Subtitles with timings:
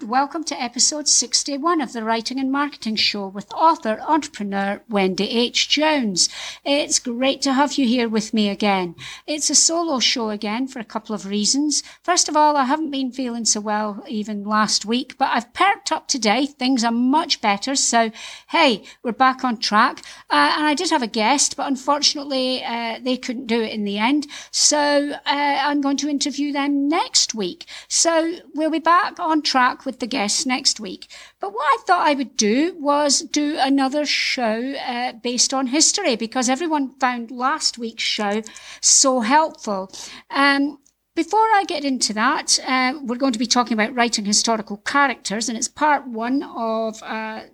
[0.00, 5.30] and welcome to episode 61 of the Writing and Marketing Show with author, entrepreneur Wendy
[5.30, 5.70] H.
[5.70, 6.28] Jones.
[6.66, 8.94] It's great to have you here with me again.
[9.26, 11.82] It's a solo show again for a couple of reasons.
[12.02, 15.90] First of all, I haven't been feeling so well even last week, but I've perked
[15.90, 16.44] up today.
[16.44, 17.74] Things are much better.
[17.74, 18.10] So,
[18.48, 20.00] hey, we're back on track.
[20.28, 23.84] Uh, and I did have a guest, but unfortunately, uh, they couldn't do it in
[23.84, 24.26] the end.
[24.50, 27.64] So, uh, I'm going to interview them next week.
[27.88, 31.08] So, we'll be back on track with the guests next week.
[31.40, 36.16] But what I thought I would do was do another show uh, based on history
[36.16, 38.42] because everyone found last week's show
[38.80, 39.90] so helpful.
[40.30, 40.78] Um,
[41.14, 45.48] before I get into that, uh, we're going to be talking about writing historical characters,
[45.48, 47.44] and it's part one of a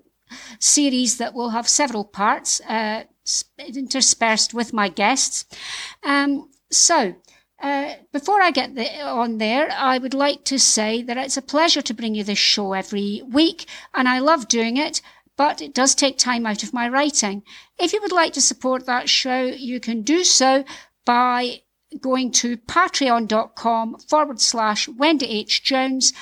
[0.58, 3.04] series that will have several parts uh,
[3.58, 5.44] interspersed with my guests.
[6.02, 7.14] Um, so,
[7.62, 11.42] uh, before I get the, on there, I would like to say that it's a
[11.42, 15.00] pleasure to bring you this show every week, and I love doing it,
[15.36, 17.42] but it does take time out of my writing.
[17.78, 20.64] If you would like to support that show, you can do so
[21.04, 21.62] by
[22.00, 25.62] going to patreon.com forward slash Wendy H.
[25.62, 26.12] Jones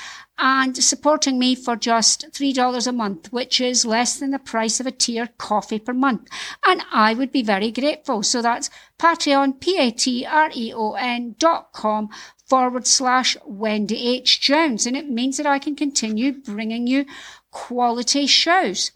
[0.41, 4.87] and supporting me for just $3 a month, which is less than the price of
[4.87, 6.29] a tier coffee per month.
[6.67, 8.23] And I would be very grateful.
[8.23, 12.09] So that's Patreon, P-A-T-R-E-O-N dot com
[12.49, 14.41] forward slash Wendy H.
[14.41, 14.87] Jones.
[14.87, 17.05] And it means that I can continue bringing you
[17.51, 18.93] quality shows.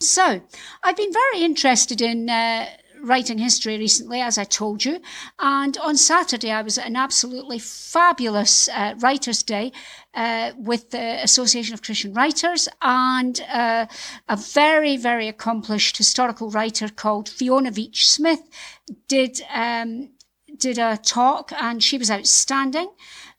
[0.00, 0.40] So
[0.82, 2.66] I've been very interested in, uh,
[3.02, 5.00] writing history recently, as I told you.
[5.38, 9.72] And on Saturday, I was at an absolutely fabulous uh, Writers' Day
[10.14, 13.86] uh, with the Association of Christian Writers and uh,
[14.28, 18.48] a very, very accomplished historical writer called Fiona Veitch Smith
[19.08, 19.42] did.
[19.52, 20.10] Um,
[20.58, 22.88] did a talk and she was outstanding.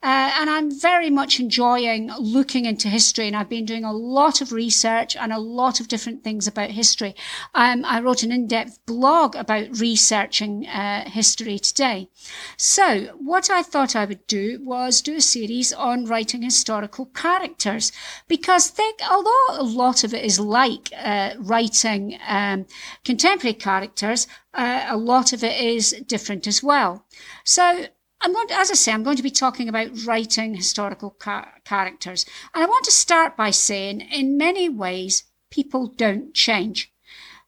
[0.03, 4.41] Uh, and I'm very much enjoying looking into history, and I've been doing a lot
[4.41, 7.15] of research and a lot of different things about history.
[7.55, 12.09] Um, I wrote an in-depth blog about researching uh, history today.
[12.57, 17.93] So, what I thought I would do was do a series on writing historical characters,
[18.27, 22.65] because think, although a lot of it is like uh, writing um,
[23.05, 27.05] contemporary characters, uh, a lot of it is different as well.
[27.45, 27.85] So
[28.23, 31.51] I'm going to, as I say, I'm going to be talking about writing historical ca-
[31.65, 32.25] characters.
[32.55, 36.89] And I want to start by saying, in many ways, people don't change.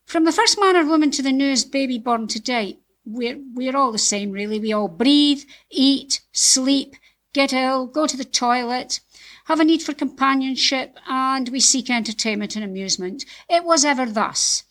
[0.06, 3.94] From the first man or woman to the newest baby born today, we're, we're all
[3.94, 4.60] the same, really.
[4.60, 6.96] We all breathe, eat, sleep,
[7.34, 9.00] get ill, go to the toilet,
[9.46, 13.24] have a need for companionship, and we seek entertainment and amusement.
[13.50, 14.64] It was ever thus.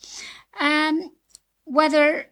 [0.61, 1.13] Um,
[1.65, 2.27] whether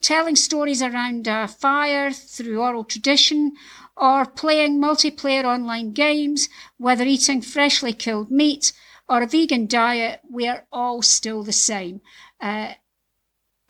[0.00, 3.52] telling stories around a fire through oral tradition,
[3.96, 8.72] or playing multiplayer online games, whether eating freshly killed meat
[9.08, 12.00] or a vegan diet, we're all still the same.
[12.40, 12.74] Uh,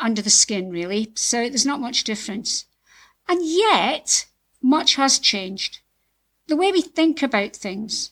[0.01, 1.13] under the skin, really.
[1.15, 2.67] So there's not much difference.
[3.29, 4.27] And yet,
[4.61, 5.81] much has changed.
[6.47, 8.11] The way we think about things,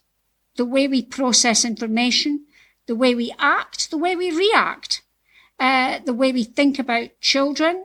[0.57, 2.47] the way we process information,
[2.87, 5.03] the way we act, the way we react,
[5.59, 7.85] uh, the way we think about children,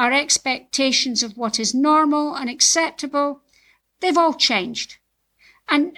[0.00, 3.42] our expectations of what is normal and acceptable,
[4.00, 4.96] they've all changed.
[5.68, 5.94] And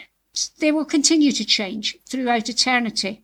[0.58, 3.22] they will continue to change throughout eternity.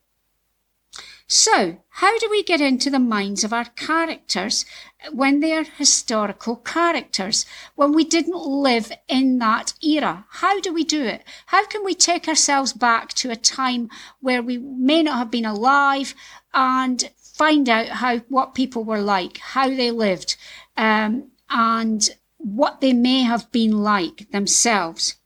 [1.27, 4.65] So, how do we get into the minds of our characters
[5.13, 7.45] when they are historical characters,
[7.75, 10.27] when we didn't live in that era?
[10.31, 11.25] How do we do it?
[11.47, 13.91] How can we take ourselves back to a time
[14.21, 16.15] where we may not have been alive
[16.55, 20.37] and find out how what people were like, how they lived,
[20.79, 25.17] um, and what they may have been like themselves.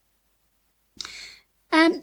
[1.71, 2.03] Um,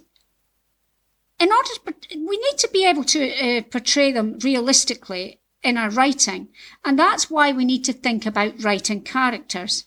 [1.39, 5.89] in order, to, we need to be able to uh, portray them realistically in our
[5.89, 6.49] writing,
[6.85, 9.85] and that's why we need to think about writing characters.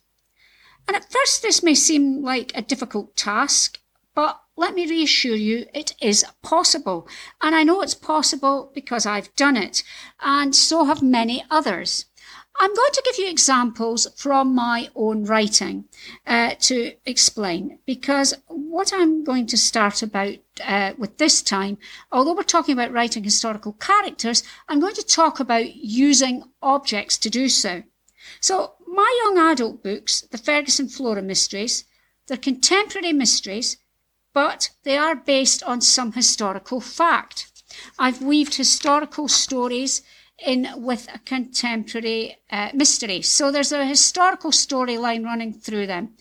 [0.89, 3.79] And at first, this may seem like a difficult task,
[4.15, 7.09] but let me reassure you, it is possible.
[7.41, 9.85] And I know it's possible because I've done it,
[10.21, 12.07] and so have many others.
[12.63, 15.87] I'm going to give you examples from my own writing
[16.25, 21.79] uh, to explain, because what I'm going to start about uh, with this time,
[22.13, 27.31] although we're talking about writing historical characters, I'm going to talk about using objects to
[27.31, 27.83] do so.
[28.41, 31.83] So my young adult books, the Fergus and Flora Mysteries,
[32.29, 33.79] they're contemporary mysteries,
[34.33, 37.51] but they are based on some historical fact.
[37.99, 40.03] I've weaved historical stories
[40.45, 43.23] in with a contemporary uh, mystery.
[43.23, 46.15] So there's a historical storyline running through them,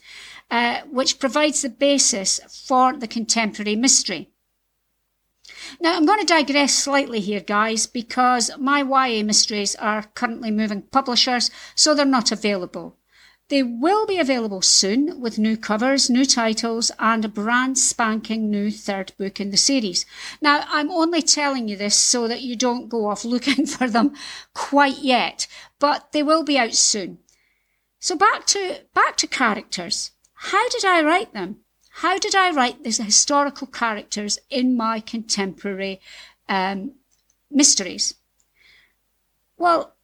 [0.49, 4.29] uh, which provides the basis for the contemporary mystery.
[5.79, 10.83] Now, I'm going to digress slightly here, guys, because my YA mysteries are currently moving
[10.83, 12.97] publishers, so they're not available.
[13.51, 18.71] They will be available soon with new covers, new titles, and a brand spanking new
[18.71, 20.05] third book in the series.
[20.41, 24.15] Now, I'm only telling you this so that you don't go off looking for them
[24.53, 25.47] quite yet,
[25.79, 27.17] but they will be out soon.
[27.99, 30.11] So back to, back to characters.
[30.33, 31.57] How did I write them?
[31.95, 35.99] How did I write these historical characters in my contemporary
[36.47, 36.93] um,
[37.49, 38.13] mysteries?
[39.57, 39.97] Well,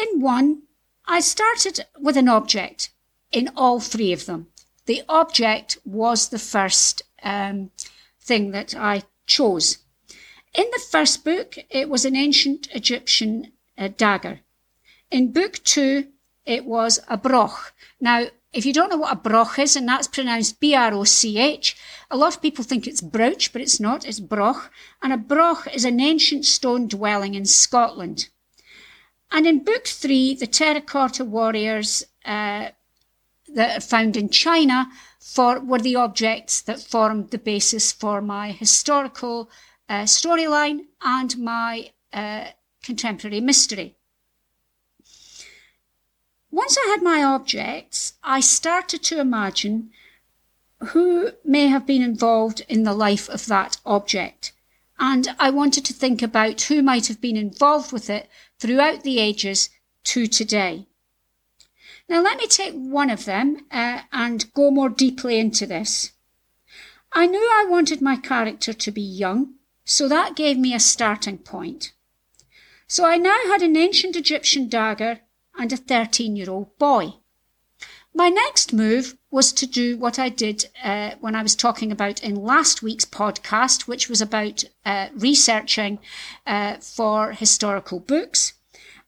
[0.00, 0.62] in one,
[1.08, 2.90] I started with an object
[3.30, 4.48] in all three of them.
[4.86, 7.70] The object was the first um,
[8.20, 9.78] thing that I chose.
[10.54, 14.40] In the first book, it was an ancient Egyptian uh, dagger.
[15.10, 16.08] In book two,
[16.44, 17.72] it was a broch.
[18.00, 21.76] Now, if you don't know what a broch is, and that's pronounced B-R-O-C-H,
[22.10, 24.72] a lot of people think it's brooch, but it's not, it's broch.
[25.02, 28.28] And a broch is an ancient stone dwelling in Scotland.
[29.30, 32.70] And in book three, the terracotta warriors uh,
[33.54, 34.88] that are found in China
[35.20, 39.50] for, were the objects that formed the basis for my historical
[39.88, 42.46] uh, storyline and my uh,
[42.82, 43.96] contemporary mystery.
[46.50, 49.90] Once I had my objects, I started to imagine
[50.88, 54.52] who may have been involved in the life of that object.
[54.98, 58.28] And I wanted to think about who might have been involved with it
[58.58, 59.68] throughout the ages
[60.04, 60.86] to today.
[62.08, 66.12] Now, let me take one of them uh, and go more deeply into this.
[67.12, 69.54] I knew I wanted my character to be young,
[69.84, 71.92] so that gave me a starting point.
[72.86, 75.20] So I now had an ancient Egyptian dagger
[75.58, 77.14] and a 13 year old boy.
[78.14, 82.24] My next move was to do what I did uh, when I was talking about
[82.24, 85.98] in last week's podcast, which was about uh, researching
[86.46, 88.54] uh, for historical books.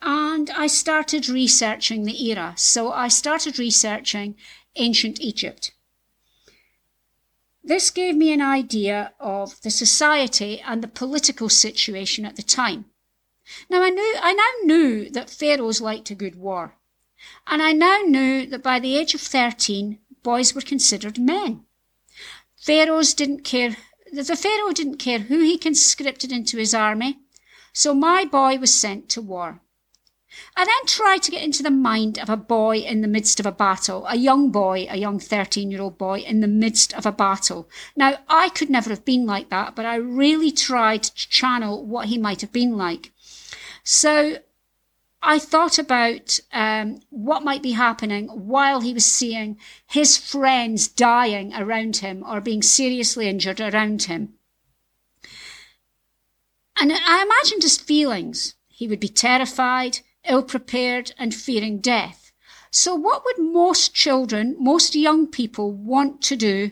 [0.02, 2.52] And I started researching the era.
[2.58, 4.36] So I started researching
[4.76, 5.72] ancient Egypt.
[7.64, 12.84] This gave me an idea of the society and the political situation at the time.
[13.70, 16.74] Now I knew, I now knew that pharaohs liked a good war.
[17.46, 21.64] And I now knew that by the age of 13, boys were considered men.
[22.56, 23.76] Pharaohs didn't care,
[24.12, 27.18] the Pharaoh didn't care who he conscripted into his army,
[27.72, 29.62] so my boy was sent to war.
[30.56, 33.46] I then tried to get into the mind of a boy in the midst of
[33.46, 37.06] a battle, a young boy, a young 13 year old boy in the midst of
[37.06, 37.68] a battle.
[37.96, 42.08] Now, I could never have been like that, but I really tried to channel what
[42.08, 43.12] he might have been like.
[43.84, 44.38] So
[45.22, 51.52] I thought about um, what might be happening while he was seeing his friends dying
[51.54, 54.34] around him or being seriously injured around him.
[56.80, 58.54] And I imagined his feelings.
[58.68, 62.30] He would be terrified, ill prepared, and fearing death.
[62.70, 66.70] So, what would most children, most young people want to do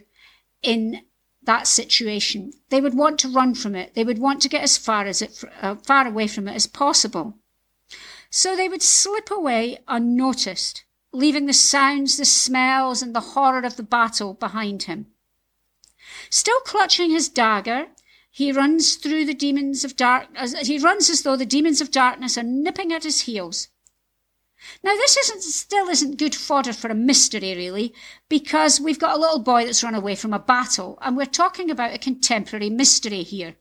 [0.63, 1.03] in
[1.43, 2.53] that situation?
[2.69, 3.95] They would want to run from it.
[3.95, 6.69] They would want to get as far as it, uh, far away from it as
[6.69, 7.39] possible.
[8.37, 13.77] So they would slip away unnoticed, leaving the sounds, the smells, and the horror of
[13.77, 15.07] the battle behind him.
[16.29, 17.87] Still clutching his dagger,
[18.31, 21.91] he runs through the demons of dark, as, he runs as though the demons of
[21.91, 23.69] darkness are nipping at his heels.
[24.85, 27.95] Now, this isn't, still isn't good fodder for a mystery, really,
[28.29, 31.71] because we've got a little boy that's run away from a battle, and we're talking
[31.71, 33.57] about a contemporary mystery here.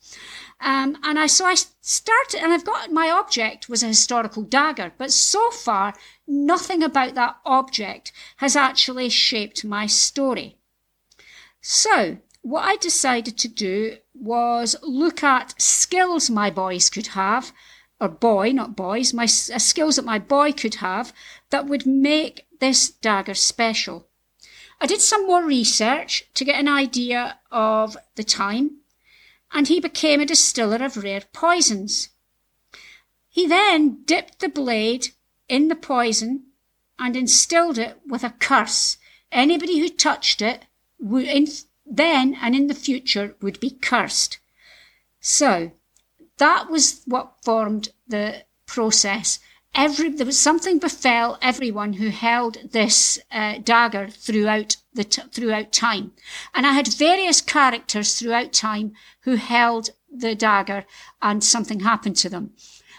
[0.65, 4.93] Um, and I so I started, and I've got my object was a historical dagger,
[4.98, 5.93] but so far
[6.27, 10.57] nothing about that object has actually shaped my story.
[11.62, 17.53] So what I decided to do was look at skills my boys could have,
[18.01, 21.13] or boy, not boys, my uh, skills that my boy could have
[21.51, 24.07] that would make this dagger special.
[24.81, 28.81] I did some more research to get an idea of the time
[29.52, 32.10] and he became a distiller of rare poisons.
[33.30, 35.10] He then dipped the blade
[35.48, 36.48] in the poison
[36.98, 38.98] and instilled it with a curse.
[39.32, 40.66] Anybody who touched it
[41.00, 41.48] would, in,
[41.86, 44.40] then and in the future would be cursed.
[45.20, 45.72] So
[46.38, 49.40] that was what formed the process
[49.75, 55.72] every there was something befell everyone who held this uh, dagger throughout the t- throughout
[55.72, 56.13] time,
[56.53, 60.86] and I had various characters throughout time who held the dagger,
[61.22, 62.53] and something happened to them.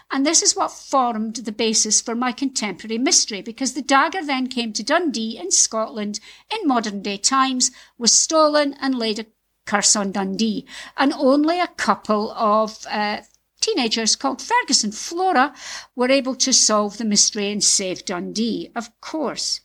[0.09, 4.47] And this is what formed the basis for my contemporary mystery, because the dagger then
[4.47, 6.19] came to Dundee in Scotland
[6.49, 9.25] in modern day times, was stolen and laid a
[9.65, 10.65] curse on Dundee,
[10.95, 13.21] and only a couple of uh,
[13.67, 15.53] teenagers called Fergus and Flora
[15.95, 19.61] were able to solve the mystery and save Dundee, of course.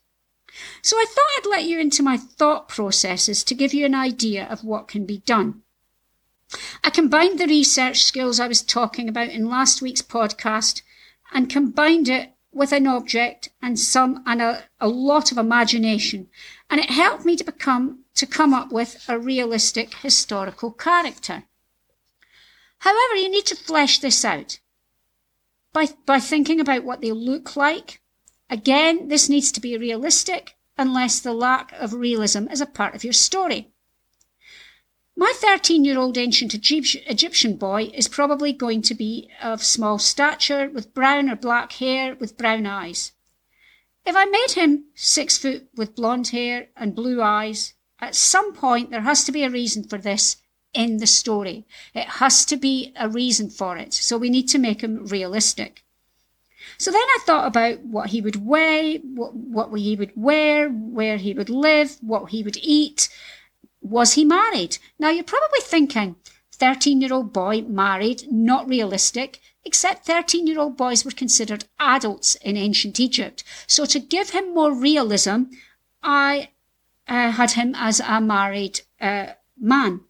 [0.82, 4.46] So I thought I'd let you into my thought processes to give you an idea
[4.46, 5.62] of what can be done.
[6.84, 10.82] I combined the research skills I was talking about in last week's podcast
[11.32, 16.28] and combined it with an object and some and a, a lot of imagination
[16.68, 21.44] and it helped me to become to come up with a realistic historical character
[22.82, 24.58] However, you need to flesh this out
[25.72, 28.02] by, by thinking about what they look like.
[28.50, 33.04] Again, this needs to be realistic unless the lack of realism is a part of
[33.04, 33.70] your story.
[35.14, 40.68] My 13 year old ancient Egyptian boy is probably going to be of small stature,
[40.68, 43.12] with brown or black hair, with brown eyes.
[44.04, 48.90] If I made him six foot with blonde hair and blue eyes, at some point
[48.90, 50.38] there has to be a reason for this
[50.74, 51.64] in the story.
[51.94, 53.92] It has to be a reason for it.
[53.94, 55.82] So we need to make him realistic.
[56.78, 61.16] So then I thought about what he would weigh, what, what he would wear, where
[61.16, 63.08] he would live, what he would eat.
[63.80, 64.78] Was he married?
[64.98, 66.16] Now you're probably thinking,
[66.52, 72.36] 13 year old boy married, not realistic, except 13 year old boys were considered adults
[72.36, 73.44] in ancient Egypt.
[73.66, 75.44] So to give him more realism,
[76.02, 76.50] I
[77.08, 80.00] uh, had him as a married uh, man.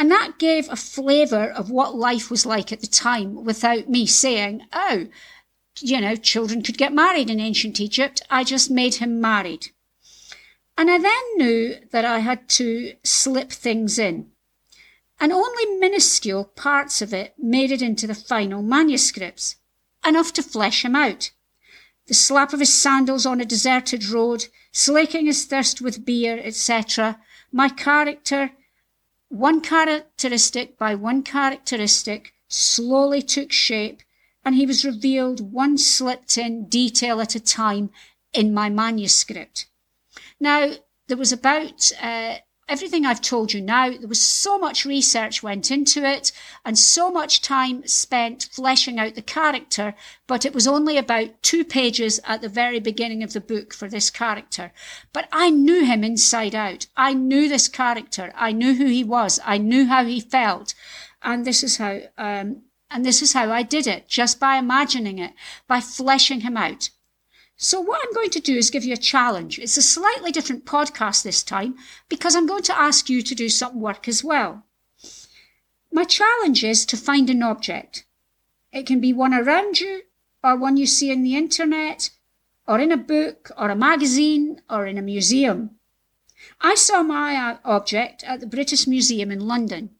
[0.00, 4.06] And that gave a flavour of what life was like at the time without me
[4.06, 5.08] saying, oh,
[5.78, 8.22] you know, children could get married in ancient Egypt.
[8.30, 9.72] I just made him married.
[10.78, 14.30] And I then knew that I had to slip things in.
[15.20, 19.56] And only minuscule parts of it made it into the final manuscripts,
[20.02, 21.30] enough to flesh him out.
[22.06, 27.20] The slap of his sandals on a deserted road, slaking his thirst with beer, etc.
[27.52, 28.52] My character
[29.30, 34.02] one characteristic by one characteristic slowly took shape,
[34.44, 37.90] and he was revealed one slipped in detail at a time
[38.32, 39.66] in my manuscript.
[40.40, 40.72] Now,
[41.06, 42.38] there was about uh,
[42.70, 46.30] everything I've told you now, there was so much research went into it
[46.64, 49.94] and so much time spent fleshing out the character,
[50.28, 53.88] but it was only about two pages at the very beginning of the book for
[53.88, 54.72] this character.
[55.12, 56.86] But I knew him inside out.
[56.96, 58.32] I knew this character.
[58.36, 59.40] I knew who he was.
[59.44, 60.74] I knew how he felt.
[61.22, 65.18] And this is how, um, and this is how I did it, just by imagining
[65.18, 65.32] it,
[65.66, 66.90] by fleshing him out.
[67.62, 69.58] So, what I'm going to do is give you a challenge.
[69.58, 71.76] It's a slightly different podcast this time
[72.08, 74.64] because I'm going to ask you to do some work as well.
[75.92, 78.06] My challenge is to find an object.
[78.72, 80.04] It can be one around you,
[80.42, 82.08] or one you see in the internet,
[82.66, 85.72] or in a book, or a magazine, or in a museum.
[86.62, 89.90] I saw my object at the British Museum in London.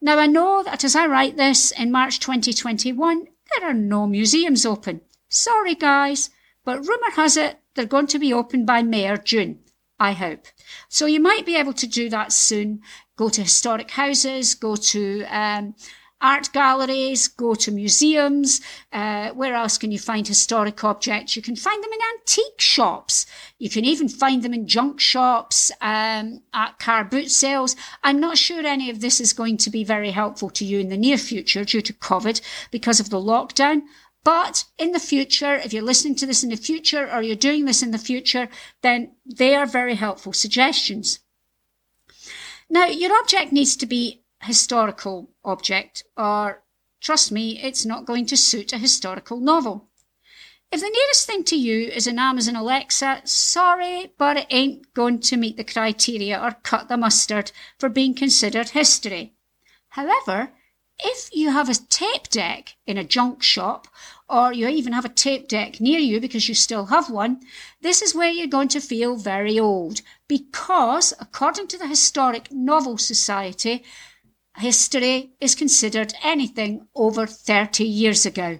[0.00, 4.64] Now, I know that as I write this in March 2021, there are no museums
[4.64, 5.02] open.
[5.28, 6.30] Sorry, guys
[6.66, 9.60] but rumour has it they're going to be open by May or June,
[10.00, 10.46] I hope.
[10.88, 12.80] So you might be able to do that soon.
[13.16, 15.74] Go to historic houses, go to um,
[16.20, 18.60] art galleries, go to museums.
[18.92, 21.36] Uh, where else can you find historic objects?
[21.36, 23.26] You can find them in antique shops.
[23.58, 27.76] You can even find them in junk shops, um, at car boot sales.
[28.02, 30.88] I'm not sure any of this is going to be very helpful to you in
[30.88, 33.82] the near future due to COVID because of the lockdown.
[34.26, 37.64] But in the future, if you're listening to this in the future or you're doing
[37.64, 38.48] this in the future,
[38.82, 41.20] then they are very helpful suggestions.
[42.68, 46.64] Now, your object needs to be historical object or
[47.00, 49.90] trust me, it's not going to suit a historical novel.
[50.72, 55.20] If the nearest thing to you is an Amazon Alexa, sorry, but it ain't going
[55.20, 59.34] to meet the criteria or cut the mustard for being considered history.
[59.90, 60.50] However,
[60.98, 63.86] if you have a tape deck in a junk shop
[64.28, 67.40] or you even have a tape deck near you because you still have one,
[67.80, 72.98] this is where you're going to feel very old because, according to the Historic Novel
[72.98, 73.84] Society,
[74.56, 78.58] history is considered anything over 30 years ago.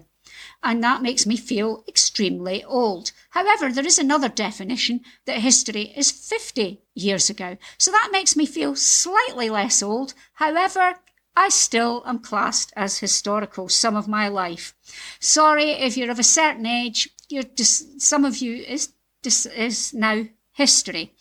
[0.63, 3.11] And that makes me feel extremely old.
[3.31, 7.57] However, there is another definition that history is 50 years ago.
[7.77, 10.13] So that makes me feel slightly less old.
[10.33, 10.95] However,
[11.39, 14.73] I still am classed as historical some of my life.
[15.19, 18.89] Sorry if you're of a certain age, you're some of you is,
[19.23, 21.13] is now history.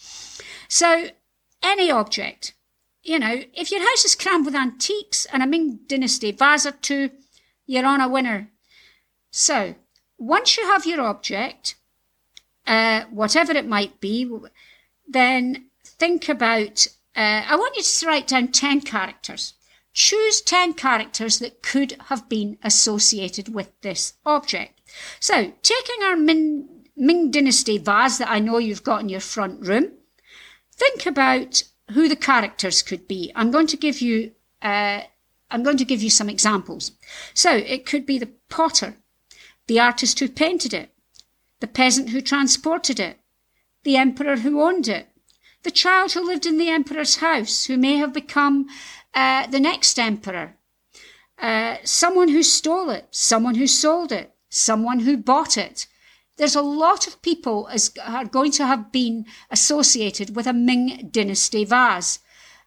[0.68, 1.10] So,
[1.62, 2.54] any object,
[3.02, 6.72] you know, if your house is crammed with antiques and a Ming Dynasty vase or
[6.72, 7.10] two,
[7.66, 8.50] you're on a winner.
[9.30, 9.74] So,
[10.16, 11.74] once you have your object,
[12.66, 14.26] uh, whatever it might be,
[15.06, 16.86] then think about.
[17.14, 19.52] Uh, I want you to write down 10 characters.
[19.96, 24.82] Choose 10 characters that could have been associated with this object.
[25.20, 29.66] So, taking our Ming, Ming Dynasty vase that I know you've got in your front
[29.66, 29.92] room,
[30.70, 31.62] think about
[31.92, 33.32] who the characters could be.
[33.34, 34.32] I'm going to give you.
[34.60, 35.00] Uh,
[35.50, 36.92] I'm going to give you some examples.
[37.32, 38.96] So it could be the potter,
[39.66, 40.90] the artist who painted it,
[41.60, 43.18] the peasant who transported it,
[43.82, 45.08] the emperor who owned it,
[45.66, 48.68] the child who lived in the emperor's house, who may have become
[49.14, 50.56] uh, the next emperor,
[51.40, 55.88] uh, someone who stole it, someone who sold it, someone who bought it.
[56.36, 61.08] There's a lot of people as are going to have been associated with a Ming
[61.10, 62.20] Dynasty vase.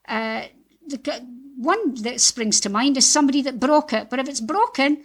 [0.05, 0.47] Uh,
[0.85, 1.25] the
[1.55, 5.03] one that springs to mind is somebody that broke it, but if it's broken,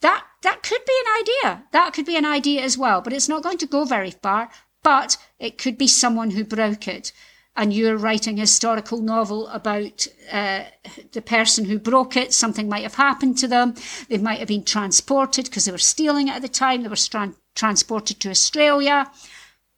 [0.00, 1.64] that that could be an idea.
[1.72, 4.48] That could be an idea as well, but it's not going to go very far.
[4.86, 7.10] But it could be someone who broke it,
[7.56, 10.62] and you're writing a historical novel about uh,
[11.10, 12.32] the person who broke it.
[12.32, 13.74] Something might have happened to them.
[14.08, 16.84] They might have been transported because they were stealing it at the time.
[16.84, 19.10] They were tra- transported to Australia.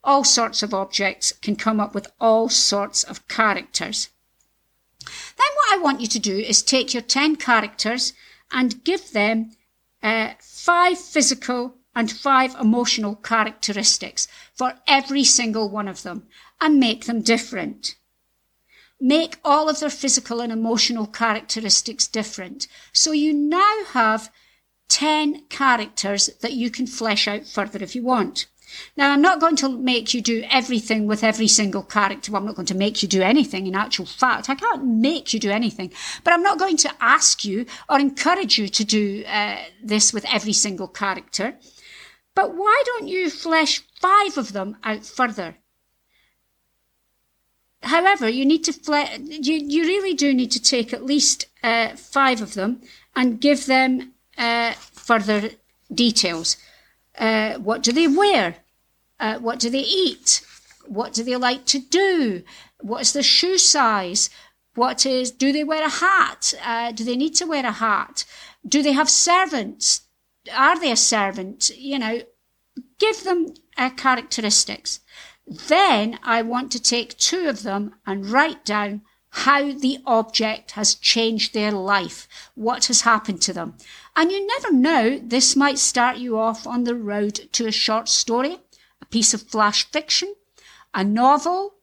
[0.04, 4.10] All sorts of objects can come up with all sorts of characters.
[5.38, 8.12] Then what I want you to do is take your 10 characters
[8.52, 9.52] and give them
[10.02, 16.26] uh, five physical and five emotional characteristics for every single one of them
[16.60, 17.96] and make them different.
[19.00, 22.66] Make all of their physical and emotional characteristics different.
[22.92, 24.30] So you now have
[24.88, 28.46] 10 characters that you can flesh out further if you want.
[28.96, 32.36] Now, I'm not going to make you do everything with every single character.
[32.36, 34.50] I'm not going to make you do anything in actual fact.
[34.50, 38.58] I can't make you do anything, but I'm not going to ask you or encourage
[38.58, 41.56] you to do uh, this with every single character.
[42.38, 45.56] But why don't you flesh five of them out further?
[47.82, 51.96] However, you need to fle- you, you really do need to take at least uh,
[51.96, 52.80] five of them
[53.16, 55.50] and give them uh, further
[55.92, 56.56] details.
[57.18, 58.58] Uh, what do they wear?
[59.18, 60.40] Uh, what do they eat?
[60.86, 62.44] What do they like to do?
[62.80, 64.30] What's their shoe size?
[64.76, 66.54] What is, do they wear a hat?
[66.64, 68.24] Uh, do they need to wear a hat?
[68.64, 70.02] Do they have servants?
[70.54, 71.70] Are they a servant?
[71.76, 72.22] You know,
[72.98, 75.00] give them uh, characteristics.
[75.46, 80.94] Then I want to take two of them and write down how the object has
[80.94, 83.76] changed their life, what has happened to them.
[84.16, 88.08] And you never know, this might start you off on the road to a short
[88.08, 88.58] story,
[89.00, 90.34] a piece of flash fiction,
[90.94, 91.74] a novel,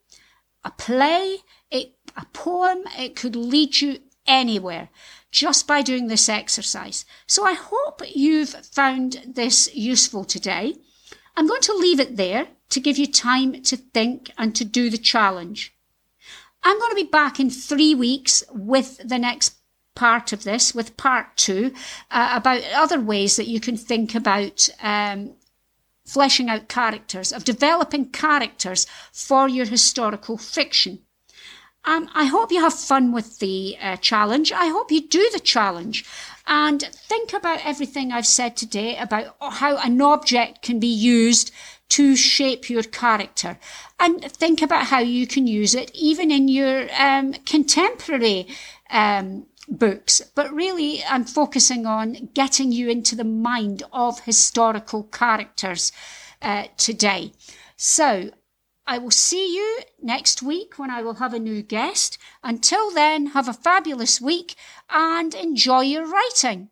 [0.63, 1.37] a play,
[1.71, 2.83] it, a poem.
[2.97, 4.89] It could lead you anywhere
[5.35, 7.03] just by doing this exercise.
[7.27, 10.75] So I hope you've found this useful today.
[11.35, 14.89] I'm going to leave it there to give you time to think and to do
[14.89, 15.75] the challenge.
[16.63, 19.55] I'm going to be back in three weeks with the next
[19.93, 21.73] part of this, with part two,
[22.09, 25.33] uh, about other ways that you can think about um,
[26.05, 31.04] fleshing out characters, of developing characters for your historical fiction.
[31.87, 34.51] Um, I hope you have fun with the uh, challenge.
[34.51, 36.03] I hope you do the challenge
[36.47, 41.51] and think about everything I've said today about how an object can be used
[41.89, 43.59] to shape your character
[43.99, 48.47] and think about how you can use it even in your um, contemporary
[48.89, 50.21] um, books.
[50.33, 55.91] But really, I'm focusing on getting you into the mind of historical characters
[56.41, 57.33] uh, today.
[57.77, 58.31] So
[58.87, 62.19] I will see you next week when I will have a new guest.
[62.43, 64.53] Until then, have a fabulous week
[64.91, 66.69] and enjoy your writing.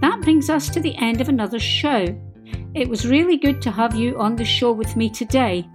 [0.00, 2.18] That brings us to the end of another show.
[2.74, 5.68] It was really good to have you on the show with me today.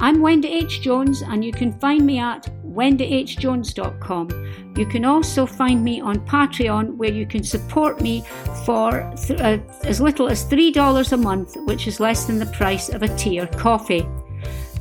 [0.00, 0.80] I'm Wendy H.
[0.80, 4.74] Jones, and you can find me at wendyhjones.com.
[4.76, 8.24] You can also find me on Patreon, where you can support me
[8.66, 12.88] for th- uh, as little as $3 a month, which is less than the price
[12.88, 14.04] of a tea or coffee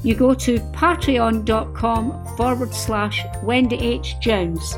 [0.04, 4.16] you go to patreon.com forward slash Wendy H.
[4.20, 4.76] Jones.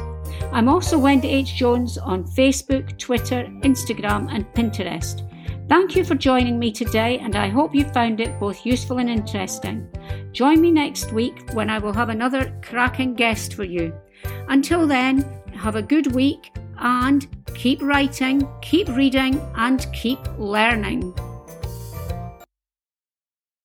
[0.51, 1.55] I'm also Wendy H.
[1.55, 5.21] Jones on Facebook, Twitter, Instagram, and Pinterest.
[5.67, 9.09] Thank you for joining me today, and I hope you found it both useful and
[9.09, 9.89] interesting.
[10.31, 13.93] Join me next week when I will have another cracking guest for you.
[14.47, 21.13] Until then, have a good week and keep writing, keep reading, and keep learning.